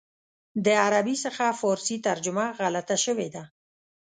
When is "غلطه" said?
2.59-2.97